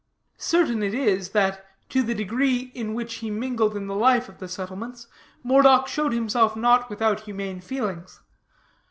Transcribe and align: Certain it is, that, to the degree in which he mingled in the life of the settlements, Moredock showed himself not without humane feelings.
Certain 0.39 0.81
it 0.81 0.95
is, 0.95 1.29
that, 1.29 1.63
to 1.87 2.01
the 2.01 2.15
degree 2.15 2.71
in 2.73 2.95
which 2.95 3.17
he 3.17 3.29
mingled 3.29 3.77
in 3.77 3.85
the 3.85 3.93
life 3.93 4.27
of 4.27 4.39
the 4.39 4.47
settlements, 4.47 5.05
Moredock 5.43 5.87
showed 5.87 6.11
himself 6.11 6.55
not 6.55 6.89
without 6.89 7.19
humane 7.19 7.61
feelings. 7.61 8.19